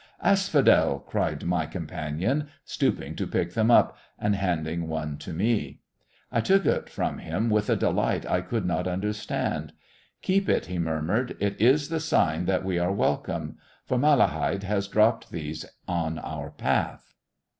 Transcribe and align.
"Asphodel!" 0.23 1.01
cried 1.07 1.45
my 1.45 1.67
companion, 1.67 2.47
stooping 2.65 3.15
to 3.17 3.27
pick 3.27 3.53
them 3.53 3.69
up 3.69 3.95
and 4.17 4.35
handing 4.35 4.87
one 4.87 5.15
to 5.19 5.31
me. 5.31 5.81
I 6.31 6.41
took 6.41 6.65
it 6.65 6.89
from 6.89 7.19
him 7.19 7.51
with 7.51 7.69
a 7.69 7.75
delight 7.75 8.25
I 8.25 8.41
could 8.41 8.65
not 8.65 8.87
understand. 8.87 9.73
"Keep 10.23 10.49
it," 10.49 10.65
he 10.65 10.79
murmured; 10.79 11.37
"it 11.39 11.55
is 11.61 11.89
the 11.89 11.99
sign 11.99 12.45
that 12.45 12.65
we 12.65 12.79
are 12.79 12.91
welcome. 12.91 13.57
For 13.85 13.99
Malahide 13.99 14.63
has 14.63 14.87
dropped 14.87 15.29
these 15.29 15.67
on 15.87 16.17
our 16.17 16.49
path." 16.49 17.13